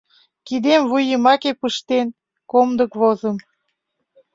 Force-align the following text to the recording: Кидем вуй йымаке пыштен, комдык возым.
Кидем 0.47 0.81
вуй 0.89 1.03
йымаке 1.09 1.51
пыштен, 1.61 2.07
комдык 2.51 2.91
возым. 2.99 3.37